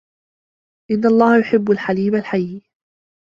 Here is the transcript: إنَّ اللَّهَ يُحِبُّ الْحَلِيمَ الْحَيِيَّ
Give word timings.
إنَّ 0.91 1.05
اللَّهَ 1.05 1.37
يُحِبُّ 1.39 1.71
الْحَلِيمَ 1.71 2.15
الْحَيِيَّ 2.15 2.63